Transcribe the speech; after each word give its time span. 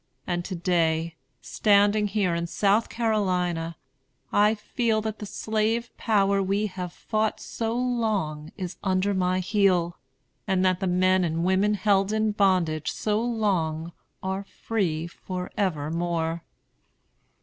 And 0.25 0.43
to 0.45 0.55
day, 0.55 1.13
standing 1.43 2.07
here 2.07 2.33
in 2.33 2.47
South 2.47 2.89
Carolina, 2.89 3.75
I 4.33 4.55
feel 4.55 4.99
that 5.01 5.19
the 5.19 5.27
slave 5.27 5.95
power 5.95 6.41
we 6.41 6.65
have 6.65 6.91
fought 6.91 7.39
so 7.39 7.73
long 7.75 8.51
is 8.57 8.77
under 8.83 9.13
my 9.13 9.37
heel; 9.41 9.99
and 10.47 10.65
that 10.65 10.79
the 10.79 10.87
men 10.87 11.23
and 11.23 11.43
women 11.43 11.75
held 11.75 12.11
in 12.11 12.31
bondage 12.31 12.91
so 12.91 13.21
long 13.23 13.91
are 14.23 14.43
free 14.43 15.05
forevermore. 15.05 16.43